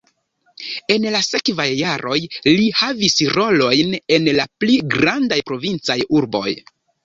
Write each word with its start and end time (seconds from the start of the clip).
En 0.95 1.03
la 1.15 1.19
sekvaj 1.25 1.67
jaroj 1.81 2.17
li 2.49 2.67
havis 2.81 3.17
rolojn 3.35 3.95
en 4.19 4.33
la 4.41 4.49
pli 4.65 4.81
grandaj 4.99 5.41
provincaj 5.55 6.03
urboj. 6.23 6.49